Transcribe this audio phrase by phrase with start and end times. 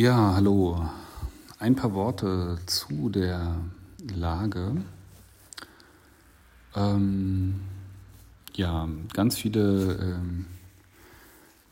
[0.00, 0.88] Ja, hallo.
[1.58, 3.56] Ein paar Worte zu der
[4.16, 4.76] Lage.
[6.74, 7.60] Ähm,
[8.54, 10.46] ja, ganz viele ähm,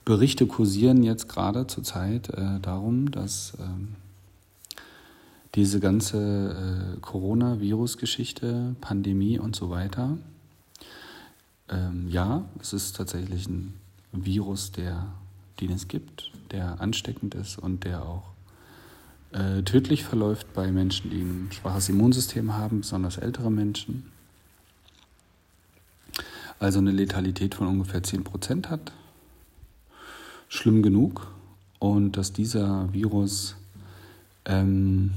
[0.04, 3.96] Berichte kursieren jetzt gerade zurzeit äh, darum, dass ähm,
[5.54, 10.18] diese ganze äh, Coronavirus-Geschichte, Pandemie und so weiter,
[11.70, 13.72] ähm, ja, es ist tatsächlich ein
[14.12, 15.06] Virus, der,
[15.60, 18.24] den es gibt, der ansteckend ist und der auch
[19.32, 24.10] äh, tödlich verläuft bei Menschen, die ein schwaches Immunsystem haben, besonders ältere Menschen.
[26.58, 28.92] Also eine Letalität von ungefähr 10% hat.
[30.48, 31.30] Schlimm genug.
[31.78, 33.54] Und dass dieser Virus
[34.44, 35.12] ähm,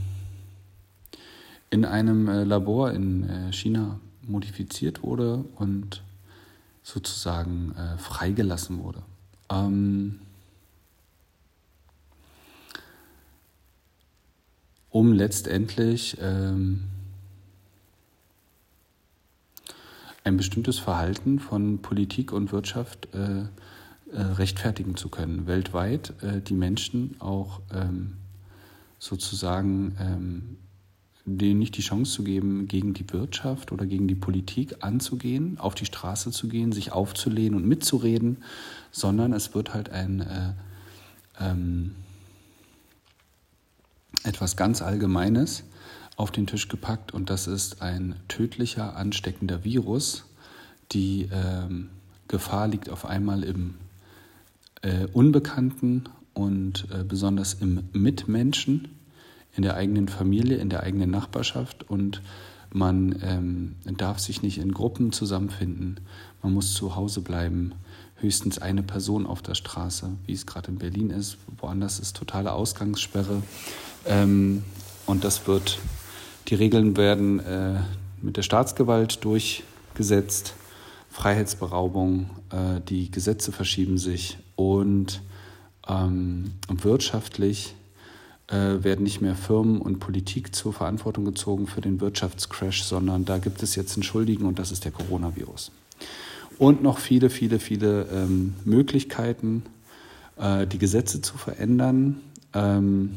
[1.71, 6.03] in einem äh, Labor in äh, China modifiziert wurde und
[6.83, 9.01] sozusagen äh, freigelassen wurde.
[9.49, 10.19] Ähm,
[14.91, 16.83] um letztendlich ähm,
[20.23, 23.41] ein bestimmtes Verhalten von Politik und Wirtschaft äh,
[24.13, 28.17] äh, rechtfertigen zu können, weltweit äh, die Menschen auch ähm,
[28.99, 30.57] sozusagen ähm,
[31.25, 35.75] denen nicht die Chance zu geben, gegen die Wirtschaft oder gegen die Politik anzugehen, auf
[35.75, 38.37] die Straße zu gehen, sich aufzulehnen und mitzureden,
[38.91, 40.53] sondern es wird halt ein äh,
[41.39, 41.95] ähm,
[44.23, 45.63] etwas ganz Allgemeines
[46.17, 50.25] auf den Tisch gepackt und das ist ein tödlicher, ansteckender Virus.
[50.91, 51.89] Die ähm,
[52.27, 53.75] Gefahr liegt auf einmal im
[54.81, 58.89] äh, Unbekannten und äh, besonders im Mitmenschen
[59.55, 62.21] in der eigenen Familie, in der eigenen Nachbarschaft und
[62.73, 65.99] man ähm, darf sich nicht in Gruppen zusammenfinden.
[66.41, 67.73] Man muss zu Hause bleiben.
[68.15, 71.37] Höchstens eine Person auf der Straße, wie es gerade in Berlin ist.
[71.57, 73.41] Woanders ist totale Ausgangssperre.
[74.05, 74.63] Ähm,
[75.05, 75.79] und das wird,
[76.47, 77.79] die Regeln werden äh,
[78.21, 80.53] mit der Staatsgewalt durchgesetzt.
[81.09, 85.21] Freiheitsberaubung, äh, die Gesetze verschieben sich und
[85.87, 87.75] ähm, wirtschaftlich
[88.47, 93.37] äh, werden nicht mehr Firmen und Politik zur Verantwortung gezogen für den Wirtschaftscrash, sondern da
[93.37, 95.71] gibt es jetzt einen Schuldigen und das ist der Coronavirus.
[96.57, 99.63] Und noch viele, viele, viele ähm, Möglichkeiten,
[100.37, 102.21] äh, die Gesetze zu verändern,
[102.53, 103.15] ähm,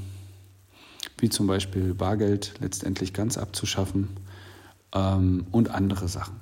[1.25, 4.11] wie zum Beispiel Bargeld letztendlich ganz abzuschaffen
[4.93, 6.39] ähm, und andere Sachen.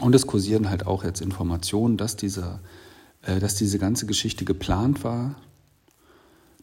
[0.00, 2.58] Und es kursieren halt auch jetzt Informationen, dass, dieser,
[3.22, 5.36] äh, dass diese ganze Geschichte geplant war,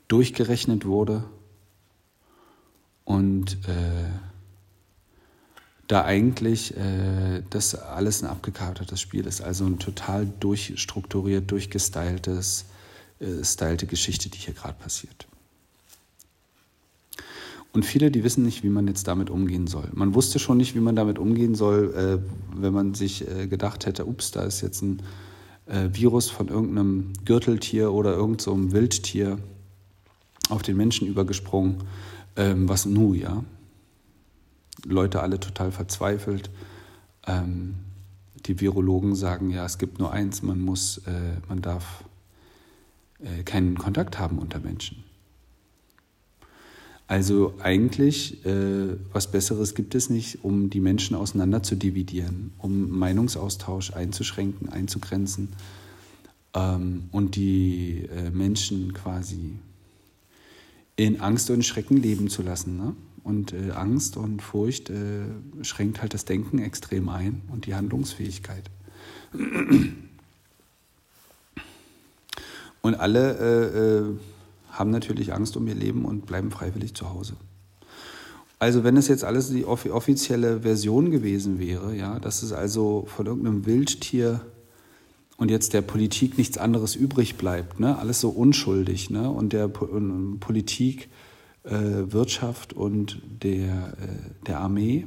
[0.09, 1.23] durchgerechnet wurde
[3.05, 4.09] und äh,
[5.87, 12.65] da eigentlich äh, das alles ein abgekartetes Spiel ist, also ein total durchstrukturiert, durchgestyltes,
[13.21, 15.29] äh, stylte Geschichte, die hier gerade passiert.
[17.71, 19.89] Und viele, die wissen nicht, wie man jetzt damit umgehen soll.
[19.93, 23.85] Man wusste schon nicht, wie man damit umgehen soll, äh, wenn man sich äh, gedacht
[23.85, 25.01] hätte, ups, da ist jetzt ein
[25.67, 29.37] äh, Virus von irgendeinem Gürteltier oder irgendeinem so Wildtier
[30.49, 31.83] auf den Menschen übergesprungen.
[32.35, 33.43] Ähm, was nu, ja?
[34.85, 36.49] Leute alle total verzweifelt.
[37.27, 37.75] Ähm,
[38.45, 42.03] die Virologen sagen, ja, es gibt nur eins, man muss, äh, man darf
[43.19, 45.03] äh, keinen Kontakt haben unter Menschen.
[47.09, 52.87] Also eigentlich, äh, was Besseres gibt es nicht, um die Menschen auseinander zu dividieren, um
[52.99, 55.49] Meinungsaustausch einzuschränken, einzugrenzen
[56.53, 59.55] ähm, und die äh, Menschen quasi
[60.97, 62.77] in Angst und Schrecken leben zu lassen.
[62.77, 62.95] Ne?
[63.23, 65.23] Und äh, Angst und Furcht äh,
[65.63, 68.69] schränkt halt das Denken extrem ein und die Handlungsfähigkeit.
[72.81, 74.15] Und alle äh, äh,
[74.71, 77.33] haben natürlich Angst um ihr Leben und bleiben freiwillig zu Hause.
[78.59, 83.25] Also wenn es jetzt alles die offizielle Version gewesen wäre, ja, dass es also von
[83.25, 84.41] irgendeinem Wildtier
[85.37, 87.79] und jetzt der Politik nichts anderes übrig bleibt.
[87.79, 87.97] Ne?
[87.97, 89.09] Alles so unschuldig.
[89.09, 89.31] Ne?
[89.31, 91.07] Und der und Politik,
[91.63, 95.05] äh, Wirtschaft und der, äh, der Armee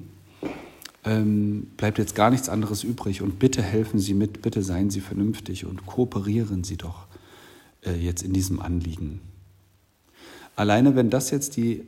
[1.04, 3.20] ähm, bleibt jetzt gar nichts anderes übrig.
[3.20, 7.06] Und bitte helfen Sie mit, bitte seien Sie vernünftig und kooperieren Sie doch
[7.84, 9.20] äh, jetzt in diesem Anliegen.
[10.56, 11.84] Alleine wenn das jetzt die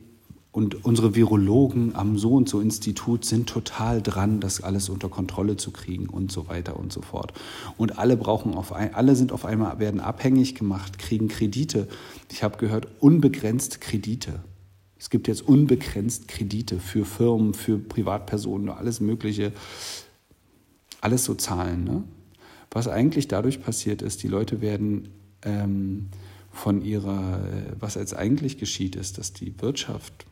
[0.55, 5.57] und unsere Virologen am so und so Institut sind total dran, das alles unter Kontrolle
[5.57, 7.33] zu kriegen und so weiter und so fort.
[7.75, 11.89] Und alle brauchen auf ein, alle sind auf einmal werden abhängig gemacht, kriegen Kredite.
[12.31, 14.39] Ich habe gehört unbegrenzt Kredite.
[14.97, 19.51] Es gibt jetzt unbegrenzt Kredite für Firmen, für Privatpersonen, alles Mögliche,
[21.01, 21.83] alles so Zahlen.
[21.83, 22.03] Ne?
[22.71, 25.09] Was eigentlich dadurch passiert ist, die Leute werden
[25.41, 26.07] ähm,
[26.55, 30.25] von ihrer, äh, was jetzt eigentlich geschieht, ist, dass die Wirtschaft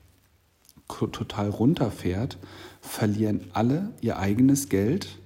[0.88, 2.38] total runterfährt,
[2.82, 5.18] verlieren alle ihr eigenes Geld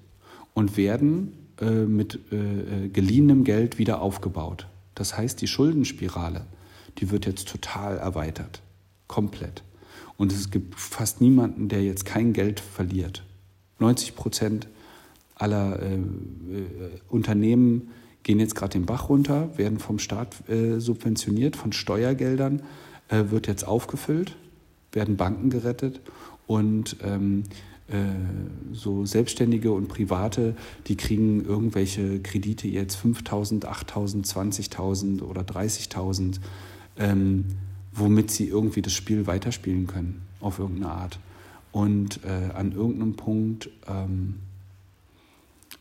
[0.54, 4.68] und werden äh, mit äh, äh, geliehenem Geld wieder aufgebaut.
[4.96, 6.46] Das heißt, die Schuldenspirale,
[6.98, 8.62] die wird jetzt total erweitert.
[9.08, 9.64] Komplett.
[10.18, 13.24] Und es gibt fast niemanden, der jetzt kein Geld verliert.
[13.80, 14.68] 90 Prozent
[15.36, 16.00] aller äh, äh,
[17.08, 17.92] Unternehmen
[18.28, 22.62] gehen jetzt gerade den Bach runter, werden vom Staat äh, subventioniert, von Steuergeldern,
[23.10, 24.36] wird jetzt aufgefüllt,
[24.92, 26.02] werden Banken gerettet
[26.46, 27.44] und ähm,
[27.88, 27.94] äh,
[28.74, 30.56] so Selbstständige und Private,
[30.88, 36.40] die kriegen irgendwelche Kredite jetzt 5.000, 8.000, 20.000 oder 30.000,
[36.98, 37.46] ähm,
[37.94, 41.20] womit sie irgendwie das Spiel weiterspielen können, auf irgendeine Art.
[41.72, 44.47] Und äh, an irgendeinem Punkt, ähm, äh,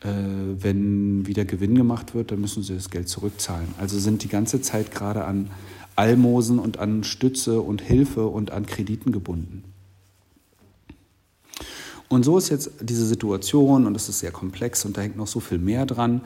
[0.01, 3.67] wenn wieder Gewinn gemacht wird, dann müssen sie das Geld zurückzahlen.
[3.79, 5.49] Also sind die ganze Zeit gerade an
[5.95, 9.63] Almosen und an Stütze und Hilfe und an Krediten gebunden.
[12.09, 15.27] Und so ist jetzt diese Situation und es ist sehr komplex und da hängt noch
[15.27, 16.21] so viel mehr dran.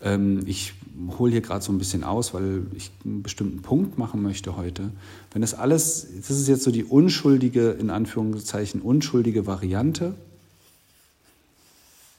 [0.00, 0.74] Ähm, ich
[1.18, 4.90] hole hier gerade so ein bisschen aus, weil ich einen bestimmten Punkt machen möchte heute.
[5.32, 10.14] Wenn das alles, das ist jetzt so die unschuldige, in Anführungszeichen, unschuldige Variante,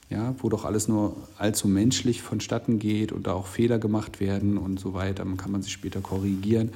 [0.09, 4.57] ja, wo doch alles nur allzu menschlich vonstatten geht und da auch Fehler gemacht werden
[4.57, 6.71] und so weiter, dann kann man sich später korrigieren.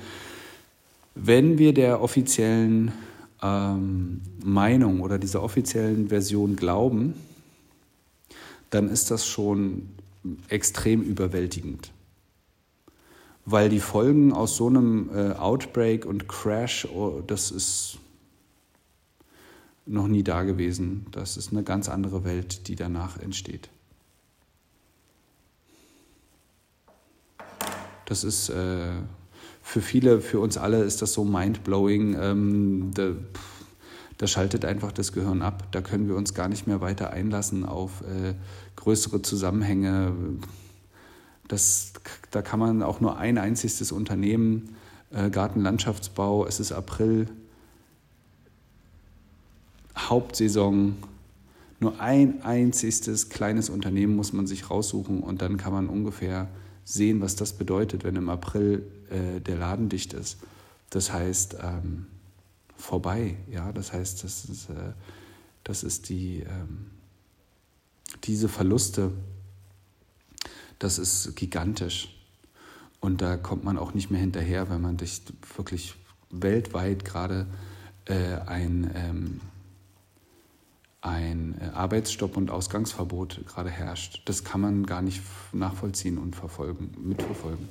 [1.16, 2.92] Wenn wir der offiziellen
[3.42, 7.14] ähm, Meinung oder dieser offiziellen Version glauben,
[8.70, 9.90] dann ist das schon
[10.50, 11.92] extrem überwältigend.
[13.46, 17.98] Weil die Folgen aus so einem äh, Outbreak und Crash, oh, das ist
[19.90, 21.08] noch nie da gewesen.
[21.12, 23.70] Das ist eine ganz andere Welt, die danach entsteht.
[28.06, 28.92] Das ist äh,
[29.62, 32.16] für viele, für uns alle ist das so mindblowing.
[32.20, 33.12] Ähm, da,
[34.18, 35.68] da, schaltet einfach das Gehirn ab.
[35.72, 38.34] Da können wir uns gar nicht mehr weiter einlassen auf äh,
[38.76, 40.14] größere Zusammenhänge.
[41.48, 41.94] Das,
[42.32, 44.76] da kann man auch nur ein einziges Unternehmen,
[45.12, 47.28] äh, Gartenlandschaftsbau, es ist April,
[49.98, 50.96] Hauptsaison,
[51.80, 56.50] nur ein einziges kleines Unternehmen muss man sich raussuchen und dann kann man ungefähr
[56.84, 60.40] sehen, was das bedeutet, wenn im April äh, der Laden dicht ist.
[60.90, 62.08] Das heißt, ähm,
[62.76, 63.38] vorbei.
[63.52, 64.94] Ja, das heißt, das ist, äh,
[65.64, 66.88] das ist die, ähm,
[68.24, 69.12] diese Verluste,
[70.80, 72.16] das ist gigantisch.
[73.00, 75.22] Und da kommt man auch nicht mehr hinterher, wenn man sich
[75.56, 75.96] wirklich
[76.32, 77.48] weltweit gerade
[78.06, 79.42] äh, ein ähm,
[81.02, 84.22] ein äh, Arbeitsstopp und Ausgangsverbot gerade herrscht.
[84.26, 85.22] Das kann man gar nicht
[85.54, 87.70] nachvollziehen und verfolgen, mitverfolgen.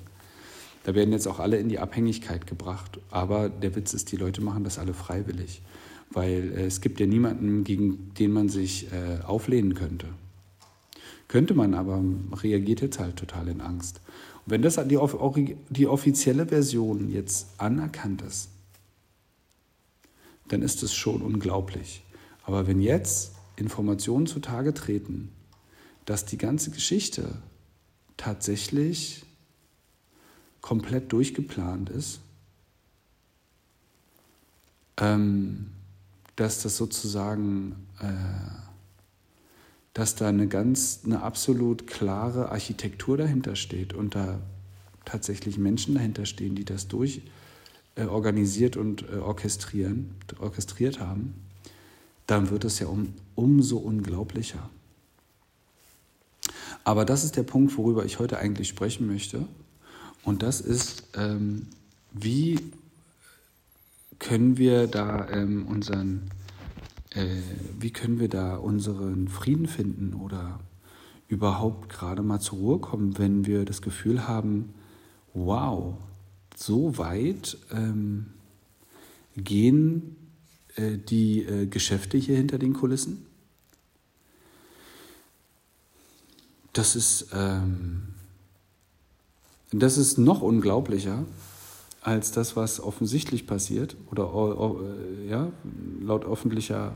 [0.84, 2.98] Da werden jetzt auch alle in die Abhängigkeit gebracht.
[3.10, 5.60] Aber der Witz ist, die Leute machen das alle freiwillig.
[6.10, 10.06] Weil äh, es gibt ja niemanden, gegen den man sich äh, auflehnen könnte.
[11.26, 12.02] Könnte man, aber
[12.42, 14.00] reagiert jetzt halt total in Angst.
[14.46, 18.48] Und wenn das die, die offizielle Version jetzt anerkannt ist,
[20.48, 22.02] dann ist es schon unglaublich.
[22.48, 25.30] Aber wenn jetzt Informationen zutage treten,
[26.06, 27.42] dass die ganze Geschichte
[28.16, 29.26] tatsächlich
[30.62, 32.20] komplett durchgeplant ist,
[34.96, 35.72] ähm,
[36.36, 38.06] dass das sozusagen, äh,
[39.93, 44.40] dass da eine ganz, eine absolut klare Architektur dahinter steht und da
[45.05, 47.20] tatsächlich Menschen dahinter stehen, die das durch
[47.96, 51.34] äh, organisiert und äh, orchestrieren, orchestriert haben
[52.29, 54.69] dann wird es ja um, umso unglaublicher.
[56.85, 59.49] Aber das ist der Punkt, worüber ich heute eigentlich sprechen möchte.
[60.25, 61.67] Und das ist, ähm,
[62.13, 62.61] wie
[64.19, 66.31] können wir da ähm, unseren,
[67.15, 67.41] äh,
[67.81, 70.61] wie können wir da unseren Frieden finden oder
[71.29, 74.75] überhaupt gerade mal zur Ruhe kommen, wenn wir das Gefühl haben,
[75.32, 75.94] wow,
[76.55, 78.27] so weit ähm,
[79.35, 80.18] gehen
[80.79, 83.27] die äh, Geschäfte hier hinter den Kulissen.
[86.73, 88.15] Das ist, ähm,
[89.73, 91.25] das ist noch unglaublicher
[92.03, 94.32] als das, was offensichtlich passiert oder
[94.81, 95.51] äh, ja,
[96.01, 96.94] laut öffentlicher,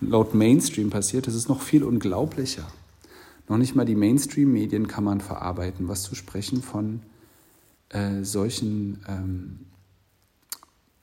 [0.00, 1.26] laut Mainstream passiert.
[1.26, 2.66] Das ist noch viel unglaublicher.
[3.48, 7.02] Noch nicht mal die Mainstream-Medien kann man verarbeiten, was zu sprechen von
[7.88, 9.58] äh, solchen ähm,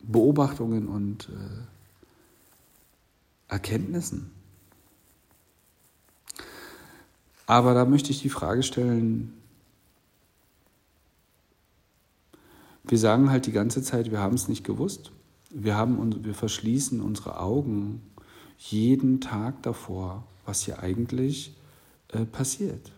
[0.02, 1.79] Beobachtungen und äh,
[3.50, 4.32] Erkenntnissen.
[7.46, 9.34] Aber da möchte ich die Frage stellen,
[12.90, 15.12] Wir sagen halt die ganze Zeit, wir haben es nicht gewusst.
[15.52, 18.02] Wir, haben, wir verschließen unsere Augen
[18.58, 21.54] jeden Tag davor, was hier eigentlich
[22.08, 22.92] äh, passiert.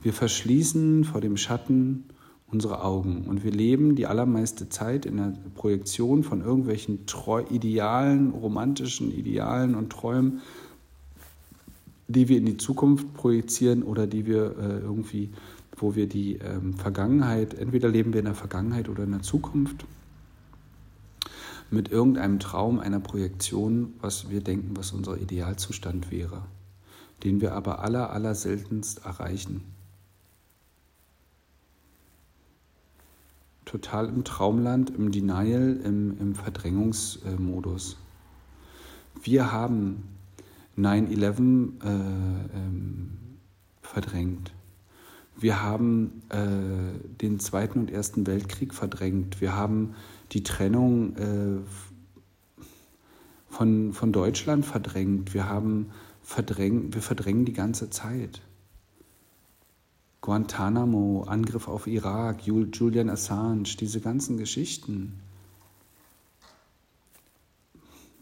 [0.00, 2.06] Wir verschließen vor dem Schatten
[2.46, 8.30] unsere Augen und wir leben die allermeiste Zeit in der Projektion von irgendwelchen Treu Idealen,
[8.30, 10.40] romantischen Idealen und Träumen,
[12.06, 15.30] die wir in die Zukunft projizieren oder die wir äh, irgendwie,
[15.76, 19.84] wo wir die ähm, Vergangenheit, entweder leben wir in der Vergangenheit oder in der Zukunft
[21.70, 26.42] mit irgendeinem Traum, einer Projektion, was wir denken, was unser Idealzustand wäre,
[27.24, 29.62] den wir aber aller, aller seltenst erreichen.
[33.64, 37.96] Total im Traumland, im Denial, im, im Verdrängungsmodus.
[39.22, 40.02] Wir haben
[40.76, 43.18] 9-11 äh, ähm,
[43.80, 44.52] verdrängt.
[45.36, 49.40] Wir haben äh, den Zweiten und Ersten Weltkrieg verdrängt.
[49.40, 49.94] Wir haben
[50.32, 51.60] die Trennung äh,
[53.48, 55.34] von, von Deutschland verdrängt.
[55.34, 55.90] Wir haben
[56.22, 58.42] verdrängt, wir verdrängen die ganze Zeit.
[60.24, 65.20] Guantanamo, Angriff auf Irak, Julian Assange, diese ganzen Geschichten.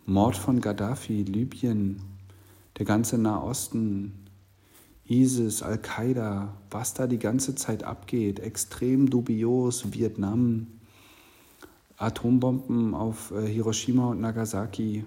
[0.04, 2.02] Mord von Gaddafi, Libyen,
[2.76, 4.14] der ganze Nahosten,
[5.06, 10.66] ISIS, Al-Qaida, was da die ganze Zeit abgeht, extrem dubios, Vietnam,
[11.98, 15.04] Atombomben auf äh, Hiroshima und Nagasaki.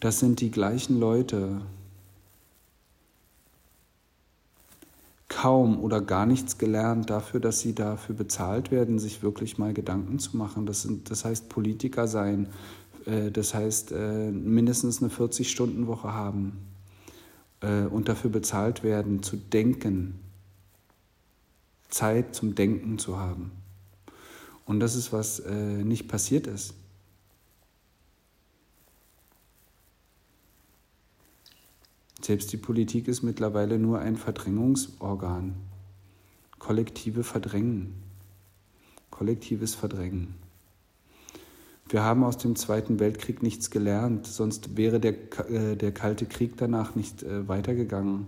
[0.00, 1.60] Das sind die gleichen Leute.
[5.34, 10.18] Kaum oder gar nichts gelernt dafür, dass sie dafür bezahlt werden, sich wirklich mal Gedanken
[10.18, 10.66] zu machen.
[10.66, 12.48] Das, sind, das heißt Politiker sein,
[13.06, 16.68] äh, das heißt äh, mindestens eine 40-Stunden-Woche haben
[17.92, 20.18] und dafür bezahlt werden, zu denken,
[21.88, 23.52] Zeit zum Denken zu haben.
[24.64, 26.74] Und das ist, was äh, nicht passiert ist.
[32.24, 35.54] Selbst die Politik ist mittlerweile nur ein Verdrängungsorgan.
[36.58, 37.94] Kollektive Verdrängen.
[39.10, 40.34] Kollektives Verdrängen.
[41.88, 45.14] Wir haben aus dem Zweiten Weltkrieg nichts gelernt, sonst wäre der,
[45.50, 48.26] äh, der Kalte Krieg danach nicht äh, weitergegangen.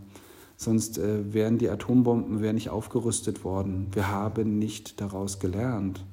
[0.57, 3.87] Sonst äh, wären die Atombomben wären nicht aufgerüstet worden.
[3.93, 6.05] Wir haben nicht daraus gelernt.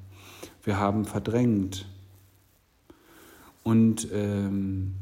[0.62, 1.86] Wir haben verdrängt.
[3.64, 4.94] Und ähm,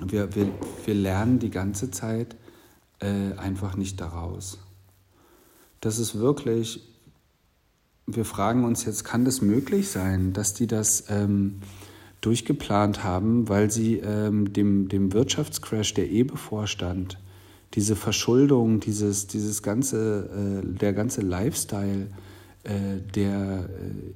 [0.00, 0.48] wir, wir,
[0.84, 2.36] wir lernen die ganze Zeit
[3.00, 4.58] äh, einfach nicht daraus.
[5.80, 6.80] Das ist wirklich,
[8.06, 11.60] wir fragen uns jetzt, kann das möglich sein, dass die das ähm,
[12.20, 17.18] durchgeplant haben, weil sie ähm, dem, dem Wirtschaftscrash, der eh bevorstand,
[17.74, 22.08] diese Verschuldung, dieses, dieses ganze, äh, der ganze Lifestyle,
[22.62, 24.14] äh, der, äh,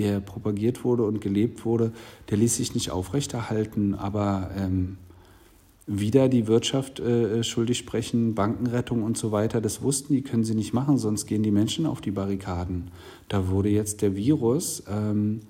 [0.00, 1.92] der propagiert wurde und gelebt wurde,
[2.30, 4.96] der ließ sich nicht aufrechterhalten, aber ähm,
[5.86, 10.54] wieder die Wirtschaft äh, schuldig sprechen, Bankenrettung und so weiter, das wussten die, können sie
[10.54, 12.90] nicht machen, sonst gehen die Menschen auf die Barrikaden.
[13.28, 15.40] Da wurde jetzt der Virus ähm,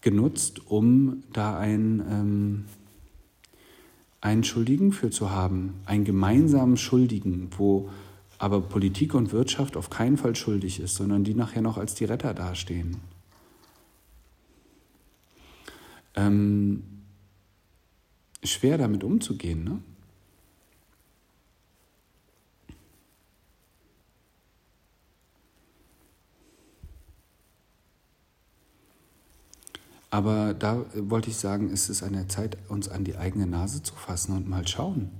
[0.00, 2.64] genutzt, um da ein, ähm,
[4.20, 7.90] einen Schuldigen für zu haben, einen gemeinsamen Schuldigen, wo
[8.38, 12.04] aber Politik und Wirtschaft auf keinen Fall schuldig ist, sondern die nachher noch als die
[12.04, 12.96] Retter dastehen.
[16.14, 16.84] Ähm,
[18.42, 19.80] schwer damit umzugehen, ne?
[30.10, 33.82] Aber da wollte ich sagen, ist es an der Zeit, uns an die eigene Nase
[33.82, 35.10] zu fassen und mal schauen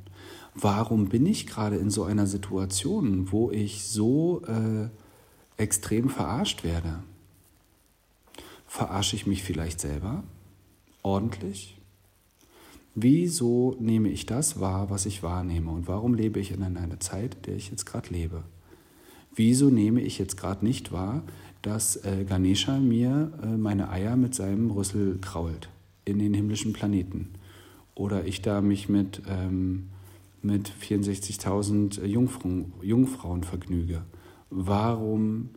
[0.55, 4.89] warum bin ich gerade in so einer Situation, wo ich so äh,
[5.61, 7.03] extrem verarscht werde?
[8.67, 10.23] Verarsche ich mich vielleicht selber
[11.05, 11.79] ordentlich?
[12.97, 15.71] Wieso nehme ich das wahr, was ich wahrnehme?
[15.71, 18.43] Und warum lebe ich in einer Zeit, in der ich jetzt gerade lebe?
[19.37, 21.23] Wieso nehme ich jetzt gerade nicht wahr,
[21.63, 25.69] dass äh, Ganesha mir äh, meine Eier mit seinem Rüssel krault
[26.05, 27.31] in den himmlischen Planeten?
[27.95, 29.91] Oder ich da mich mit ähm,
[30.45, 34.03] mit 64.000 Jungfrauen, Jungfrauen vergnüge.
[34.51, 35.51] Warum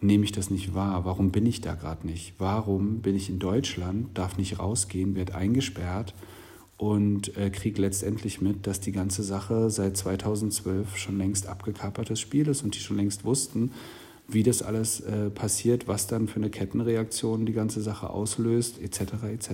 [0.00, 1.04] nehme ich das nicht wahr?
[1.04, 2.34] Warum bin ich da gerade nicht?
[2.38, 6.14] Warum bin ich in Deutschland, darf nicht rausgehen, werde eingesperrt
[6.78, 12.48] und äh, kriege letztendlich mit, dass die ganze Sache seit 2012 schon längst abgekapertes Spiel
[12.48, 13.72] ist und die schon längst wussten,
[14.28, 19.24] wie das alles äh, passiert, was dann für eine Kettenreaktion die ganze Sache auslöst, etc.
[19.30, 19.50] etc.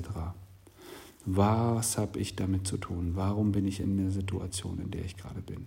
[1.25, 3.13] Was habe ich damit zu tun?
[3.15, 5.67] Warum bin ich in der Situation, in der ich gerade bin?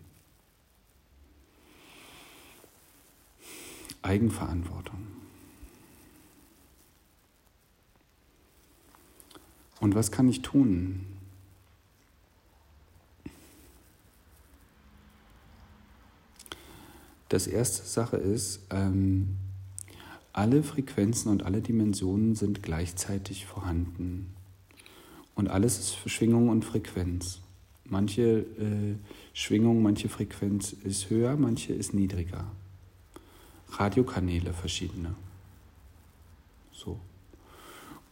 [4.01, 4.99] Eigenverantwortung.
[9.79, 11.05] Und was kann ich tun?
[17.29, 19.37] Das erste Sache ist, ähm,
[20.33, 24.33] alle Frequenzen und alle Dimensionen sind gleichzeitig vorhanden.
[25.35, 27.39] Und alles ist Schwingung und Frequenz.
[27.85, 28.95] Manche äh,
[29.33, 32.45] Schwingung, manche Frequenz ist höher, manche ist niedriger.
[33.71, 35.15] Radiokanäle verschiedene.
[36.71, 36.99] So.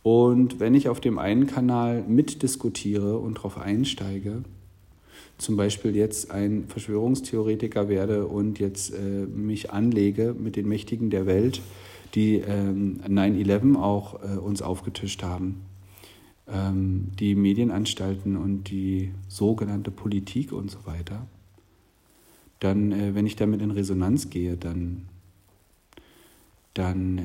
[0.04, 4.44] Und wenn ich auf dem einen Kanal mitdiskutiere und darauf einsteige,
[5.38, 11.26] zum Beispiel jetzt ein Verschwörungstheoretiker werde und jetzt äh, mich anlege mit den Mächtigen der
[11.26, 11.62] Welt,
[12.16, 15.62] die ähm, 9-11 auch äh, uns aufgetischt haben,
[16.48, 21.28] ähm, die Medienanstalten und die sogenannte Politik und so weiter,
[22.60, 25.04] dann, äh, wenn ich damit in Resonanz gehe, dann,
[26.78, 27.22] dann äh,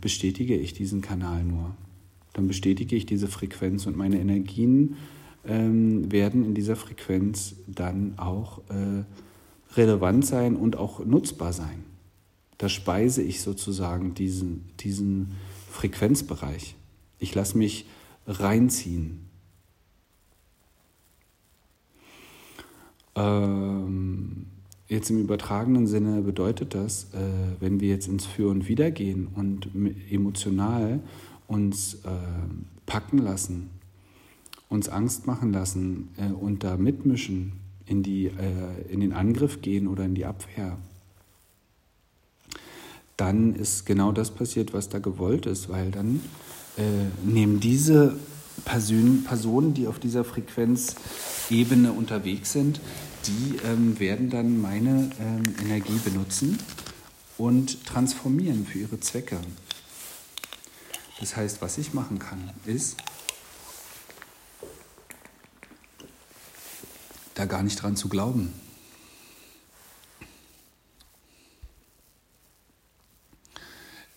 [0.00, 1.74] bestätige ich diesen Kanal nur
[2.34, 4.96] dann bestätige ich diese Frequenz und meine Energien
[5.46, 9.04] ähm, werden in dieser Frequenz dann auch äh,
[9.76, 11.84] relevant sein und auch nutzbar sein.
[12.58, 15.32] Da speise ich sozusagen diesen, diesen
[15.70, 16.74] Frequenzbereich.
[17.18, 17.86] Ich lasse mich
[18.26, 19.26] reinziehen.
[23.14, 24.46] Ähm,
[24.88, 27.18] jetzt im übertragenen Sinne bedeutet das, äh,
[27.60, 29.68] wenn wir jetzt ins Für und Wider gehen und
[30.10, 31.00] emotional
[31.46, 32.08] uns äh,
[32.86, 33.70] packen lassen,
[34.68, 37.52] uns Angst machen lassen äh, und da mitmischen,
[37.86, 40.78] in, die, äh, in den Angriff gehen oder in die Abwehr,
[43.16, 46.20] dann ist genau das passiert, was da gewollt ist, weil dann
[46.76, 46.82] äh,
[47.24, 48.16] nehmen diese
[48.64, 52.80] Person, Personen, die auf dieser Frequenzebene unterwegs sind,
[53.26, 56.58] die ähm, werden dann meine ähm, Energie benutzen
[57.38, 59.40] und transformieren für ihre Zwecke.
[61.20, 62.96] Das heißt, was ich machen kann, ist,
[67.34, 68.52] da gar nicht dran zu glauben.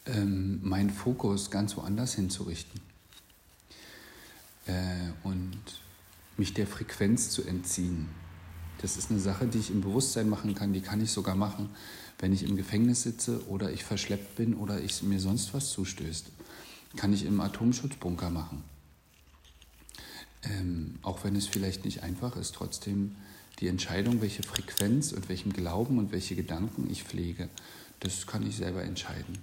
[0.05, 2.79] Ähm, meinen Fokus ganz woanders hinzurichten
[4.67, 5.59] äh, und
[6.37, 8.09] mich der Frequenz zu entziehen.
[8.81, 11.69] Das ist eine Sache, die ich im Bewusstsein machen kann, die kann ich sogar machen,
[12.19, 16.31] wenn ich im Gefängnis sitze oder ich verschleppt bin oder ich mir sonst was zustößt
[16.95, 18.63] kann ich im Atomschutzbunker machen.
[20.43, 23.15] Ähm, auch wenn es vielleicht nicht einfach ist, trotzdem
[23.59, 27.49] die Entscheidung, welche Frequenz und welchem Glauben und welche Gedanken ich pflege,
[27.99, 29.39] das kann ich selber entscheiden.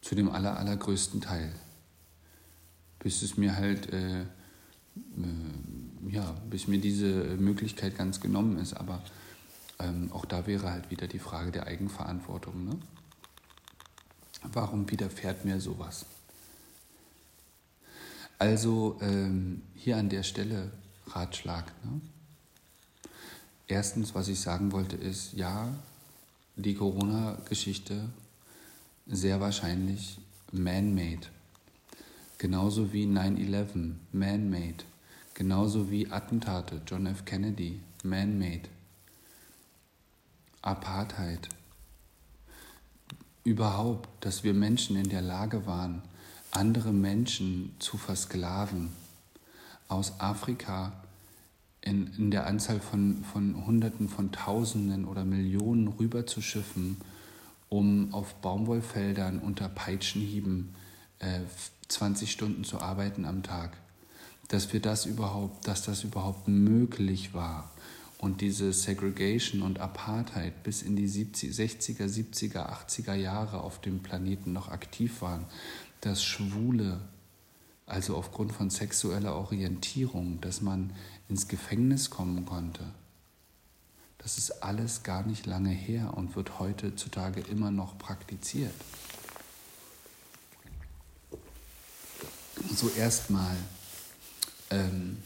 [0.00, 1.52] Zu dem aller, allergrößten Teil.
[3.00, 4.24] Bis es mir halt, äh,
[6.10, 8.74] ja, bis mir diese Möglichkeit ganz genommen ist.
[8.74, 9.02] Aber
[9.78, 12.64] ähm, auch da wäre halt wieder die Frage der Eigenverantwortung.
[12.64, 12.78] Ne?
[14.52, 16.06] Warum widerfährt mir sowas?
[18.38, 20.70] Also ähm, hier an der Stelle
[21.08, 21.72] Ratschlag.
[21.84, 22.00] Ne?
[23.68, 25.68] Erstens, was ich sagen wollte, ist, ja,
[26.56, 28.08] die Corona-Geschichte
[29.06, 30.18] sehr wahrscheinlich
[30.52, 31.26] man-made.
[32.38, 34.84] Genauso wie 9-11, man-made.
[35.34, 37.24] Genauso wie Attentate, John F.
[37.24, 38.68] Kennedy, man-made.
[40.62, 41.48] Apartheid,
[43.44, 46.02] überhaupt, dass wir Menschen in der Lage waren,
[46.50, 48.90] andere Menschen zu versklaven,
[49.88, 50.92] aus Afrika
[51.80, 56.96] in, in der Anzahl von, von Hunderten von Tausenden oder Millionen rüberzuschiffen,
[57.68, 60.74] um auf Baumwollfeldern unter Peitschenhieben
[61.20, 61.40] äh,
[61.88, 63.76] 20 Stunden zu arbeiten am Tag.
[64.48, 67.70] Dass wir das überhaupt, dass das überhaupt möglich war
[68.18, 74.02] und diese Segregation und Apartheid bis in die 70, 60er, 70er, 80er Jahre auf dem
[74.02, 75.44] Planeten noch aktiv waren,
[76.00, 77.00] dass Schwule,
[77.86, 80.92] also aufgrund von sexueller Orientierung, dass man
[81.28, 82.84] ins Gefängnis kommen konnte,
[84.18, 88.74] das ist alles gar nicht lange her und wird heutzutage immer noch praktiziert.
[92.74, 93.56] So erstmal
[94.70, 95.18] ähm,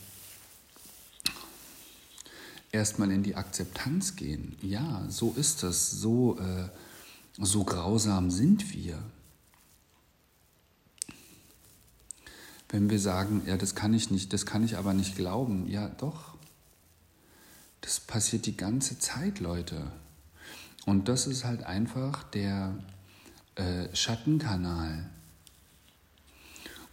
[2.73, 4.57] erstmal in die Akzeptanz gehen.
[4.63, 6.69] Ja, so ist es, so, äh,
[7.39, 9.03] so grausam sind wir.
[12.69, 15.89] Wenn wir sagen, ja, das kann ich nicht, das kann ich aber nicht glauben, ja,
[15.89, 16.35] doch.
[17.81, 19.91] Das passiert die ganze Zeit, Leute.
[20.87, 22.79] Und das ist halt einfach der
[23.57, 25.11] äh, Schattenkanal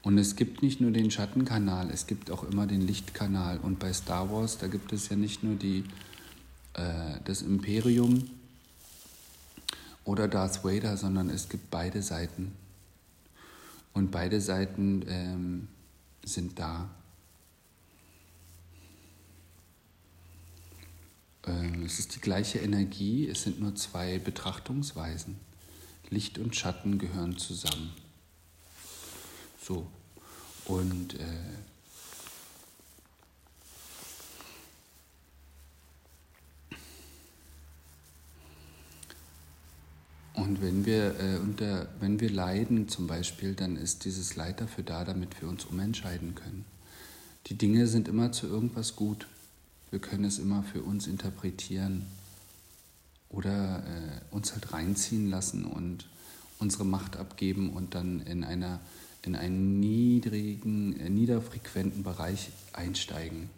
[0.04, 3.60] und es gibt nicht nur den Schattenkanal, es gibt auch immer den Lichtkanal.
[3.60, 5.84] Und bei Star Wars, da gibt es ja nicht nur die,
[6.74, 8.30] äh, das Imperium
[10.06, 12.54] oder Darth Vader, sondern es gibt beide Seiten.
[13.94, 15.68] Und beide Seiten ähm,
[16.24, 16.90] sind da.
[21.46, 25.36] Ähm, es ist die gleiche Energie, es sind nur zwei Betrachtungsweisen.
[26.10, 27.92] Licht und Schatten gehören zusammen.
[29.68, 29.86] So.
[30.66, 31.26] Und äh,
[40.34, 44.84] Und wenn wir, äh, unter, wenn wir leiden zum Beispiel, dann ist dieses Leid dafür
[44.84, 46.64] da, damit wir uns umentscheiden können.
[47.48, 49.28] Die Dinge sind immer zu irgendwas gut.
[49.90, 52.06] Wir können es immer für uns interpretieren
[53.30, 56.08] oder äh, uns halt reinziehen lassen und
[56.60, 58.80] unsere Macht abgeben und dann in, einer,
[59.24, 63.50] in einen niedrigen, äh, niederfrequenten Bereich einsteigen,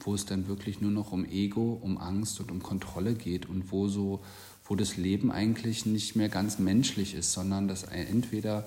[0.00, 3.72] wo es dann wirklich nur noch um Ego, um Angst und um Kontrolle geht und
[3.72, 4.20] wo so
[4.66, 8.66] wo das Leben eigentlich nicht mehr ganz menschlich ist, sondern dass entweder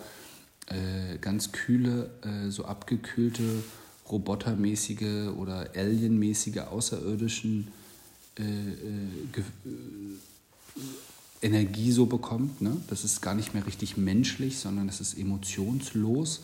[0.68, 3.64] äh, ganz kühle, äh, so abgekühlte,
[4.10, 7.70] robotermäßige oder alienmäßige außerirdischen
[8.38, 8.46] äh, äh,
[9.36, 9.42] äh,
[11.42, 12.62] Energie so bekommt.
[12.62, 12.78] Ne?
[12.88, 16.42] Das ist gar nicht mehr richtig menschlich, sondern es ist emotionslos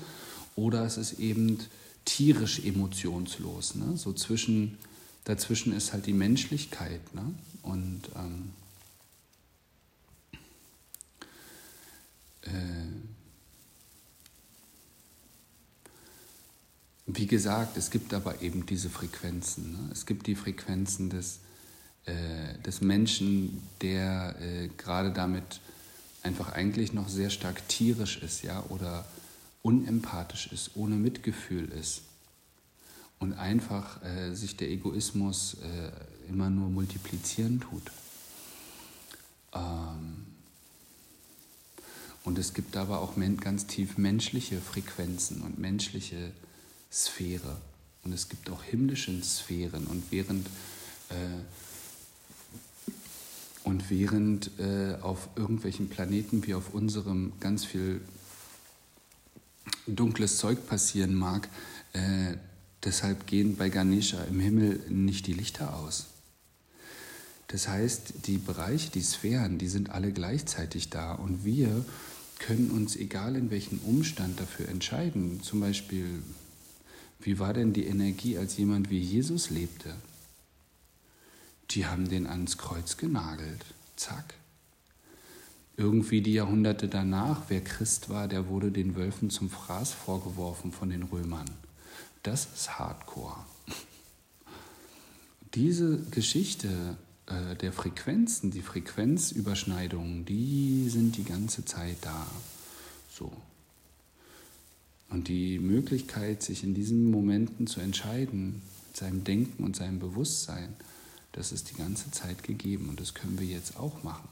[0.56, 1.60] oder es ist eben
[2.06, 3.76] tierisch emotionslos.
[3.76, 3.98] Ne?
[3.98, 4.78] So zwischen,
[5.24, 7.14] dazwischen ist halt die Menschlichkeit.
[7.16, 7.34] Ne?
[7.64, 8.52] Und ähm,
[12.42, 12.50] äh,
[17.08, 19.72] wie gesagt, es gibt aber eben diese Frequenzen.
[19.72, 19.90] Ne?
[19.92, 21.40] Es gibt die Frequenzen des,
[22.06, 25.62] äh, des Menschen, der äh, gerade damit
[26.22, 29.06] einfach eigentlich noch sehr stark tierisch ist, ja, oder
[29.62, 32.02] unempathisch ist, ohne Mitgefühl ist
[33.20, 37.84] und einfach äh, sich der Egoismus äh, immer nur multiplizieren tut.
[39.54, 40.26] Ähm,
[42.26, 46.32] und es gibt aber auch ganz tief menschliche Frequenzen und menschliche
[46.92, 47.58] Sphäre.
[48.04, 49.88] Und es gibt auch himmlische Sphären.
[49.88, 50.48] Und während,
[51.10, 51.14] äh,
[53.64, 58.02] und während äh, auf irgendwelchen Planeten wie auf unserem ganz viel
[59.88, 61.50] dunkles Zeug passieren mag,
[61.94, 62.36] äh,
[62.84, 66.08] deshalb gehen bei Ganesha im Himmel nicht die Lichter aus.
[67.48, 71.14] Das heißt, die Bereiche, die Sphären, die sind alle gleichzeitig da.
[71.14, 71.86] Und wir
[72.40, 75.42] können uns, egal in welchem Umstand, dafür entscheiden.
[75.44, 76.24] Zum Beispiel,
[77.22, 79.94] wie war denn die Energie, als jemand wie Jesus lebte?
[81.74, 83.66] Die haben den ans Kreuz genagelt.
[83.96, 84.36] Zack.
[85.76, 90.90] Irgendwie die Jahrhunderte danach, wer Christ war, der wurde den Wölfen zum Fraß vorgeworfen von
[90.90, 91.50] den Römern.
[92.22, 93.38] Das ist Hardcore.
[95.56, 102.28] Diese Geschichte äh, der Frequenzen, die Frequenzüberschneidungen, die sind die ganze Zeit da.
[103.10, 103.32] So.
[105.10, 110.76] Und die Möglichkeit, sich in diesen Momenten zu entscheiden, mit seinem Denken und seinem Bewusstsein,
[111.34, 114.30] das ist die ganze Zeit gegeben und das können wir jetzt auch machen.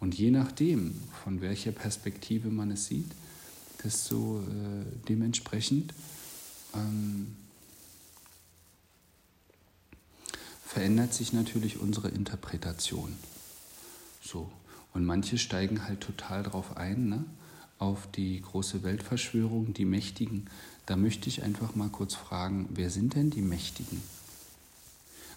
[0.00, 3.12] Und je nachdem, von welcher Perspektive man es sieht,
[3.84, 5.94] desto äh, dementsprechend
[6.74, 7.36] ähm,
[10.64, 13.14] verändert sich natürlich unsere Interpretation.
[14.22, 14.50] So.
[14.94, 17.24] Und manche steigen halt total drauf ein, ne?
[17.78, 20.48] auf die große Weltverschwörung, die Mächtigen.
[20.86, 24.02] Da möchte ich einfach mal kurz fragen, wer sind denn die Mächtigen?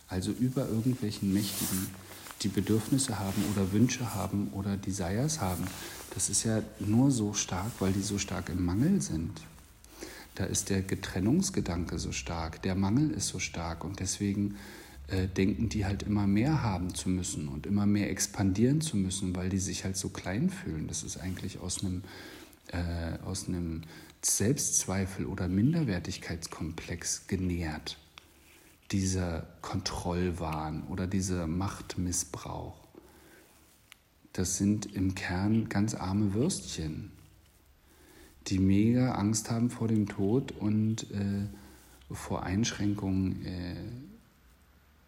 [0.07, 1.87] Also über irgendwelchen Mächtigen,
[2.41, 5.65] die Bedürfnisse haben oder Wünsche haben oder Desires haben.
[6.13, 9.41] Das ist ja nur so stark, weil die so stark im Mangel sind.
[10.35, 14.55] Da ist der Getrennungsgedanke so stark, der Mangel ist so stark und deswegen
[15.07, 19.35] äh, denken die halt immer mehr haben zu müssen und immer mehr expandieren zu müssen,
[19.35, 20.87] weil die sich halt so klein fühlen.
[20.87, 22.03] Das ist eigentlich aus einem,
[22.71, 23.83] äh, aus einem
[24.21, 27.97] Selbstzweifel oder Minderwertigkeitskomplex genährt.
[28.91, 32.75] Dieser Kontrollwahn oder dieser Machtmissbrauch.
[34.33, 37.11] Das sind im Kern ganz arme Würstchen,
[38.47, 41.47] die mega Angst haben vor dem Tod und äh,
[42.11, 43.75] vor Einschränkungen äh,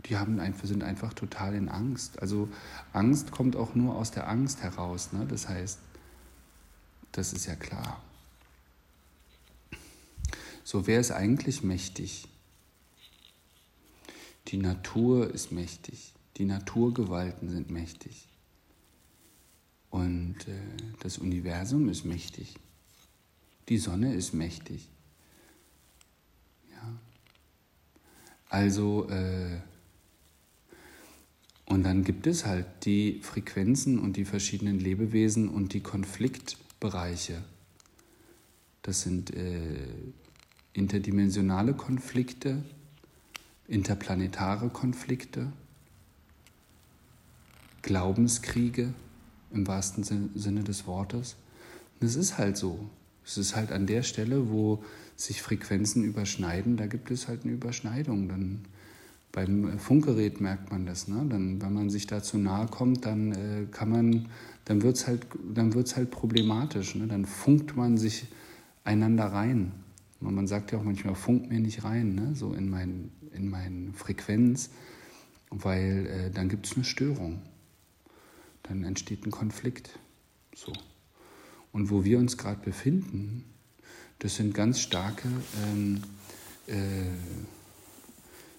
[0.05, 2.21] die haben einfach, sind einfach total in Angst.
[2.21, 2.49] Also
[2.93, 5.11] Angst kommt auch nur aus der Angst heraus.
[5.11, 5.25] Ne?
[5.27, 5.79] Das heißt,
[7.11, 8.01] das ist ja klar.
[10.63, 12.27] So, wer ist eigentlich mächtig?
[14.47, 16.13] Die Natur ist mächtig.
[16.37, 18.27] Die Naturgewalten sind mächtig.
[19.89, 20.59] Und äh,
[20.99, 22.55] das Universum ist mächtig.
[23.69, 24.87] Die Sonne ist mächtig.
[26.71, 26.99] Ja.
[28.49, 29.59] Also, äh,
[31.69, 37.43] Und dann gibt es halt die Frequenzen und die verschiedenen Lebewesen und die Konfliktbereiche.
[38.83, 39.85] Das sind äh,
[40.71, 42.63] interdimensionale Konflikte,
[43.67, 45.51] interplanetare Konflikte,
[47.81, 48.93] Glaubenskriege
[49.51, 51.35] im wahrsten Sinne des Wortes.
[51.99, 52.89] Und es ist halt so.
[53.25, 54.83] Es ist halt an der Stelle, wo
[55.15, 58.29] sich Frequenzen überschneiden, da gibt es halt eine Überschneidung.
[58.29, 58.61] Dann
[59.31, 61.07] beim Funkgerät merkt man das.
[61.07, 61.25] Ne?
[61.29, 64.27] Dann, wenn man sich da zu nahe kommt, dann äh, kann man,
[64.65, 65.27] dann wird es halt,
[65.95, 66.95] halt problematisch.
[66.95, 67.07] Ne?
[67.07, 68.27] Dann funkt man sich
[68.83, 69.73] einander rein.
[70.19, 72.33] Man sagt ja auch manchmal, funkt mir nicht rein, ne?
[72.33, 74.71] so in meine in mein Frequenz,
[75.49, 77.41] weil äh, dann gibt es eine Störung.
[78.63, 79.97] Dann entsteht ein Konflikt.
[80.53, 80.73] So.
[81.71, 83.45] Und wo wir uns gerade befinden,
[84.19, 85.29] das sind ganz starke,
[85.63, 86.01] ähm,
[86.65, 87.11] äh,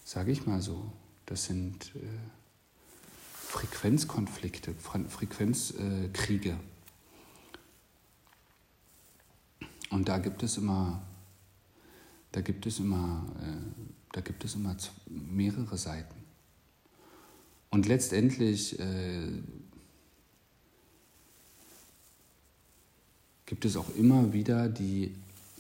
[0.05, 0.93] sage ich mal so,
[1.27, 2.01] das sind äh,
[3.35, 4.75] Frequenzkonflikte,
[5.09, 6.57] Frequenzkriege.
[9.91, 11.03] Und da gibt es immer,
[12.39, 14.77] da gibt es immer, äh, da gibt es immer
[15.09, 16.15] mehrere Seiten.
[17.69, 19.43] Und letztendlich äh,
[23.45, 25.17] gibt es auch immer wieder die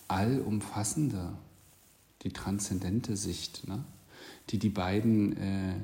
[0.06, 1.32] allumfassende,
[2.22, 3.82] die transzendente Sicht, ne?
[4.50, 5.74] die die beiden, äh,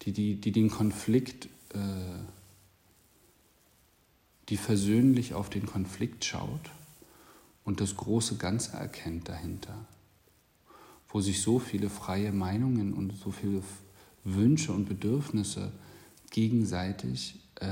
[0.00, 1.78] die, die, die den Konflikt, äh,
[4.48, 6.70] die versöhnlich auf den Konflikt schaut
[7.62, 9.86] und das große Ganze erkennt dahinter,
[11.12, 13.62] wo sich so viele freie Meinungen und so viele
[14.24, 15.72] Wünsche und Bedürfnisse
[16.30, 17.66] gegenseitig äh,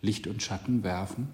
[0.00, 1.28] Licht und Schatten werfen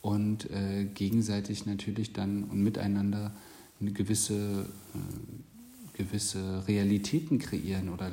[0.00, 3.32] und äh, gegenseitig natürlich dann und miteinander
[3.80, 8.10] eine gewisse, äh, gewisse Realitäten kreieren oder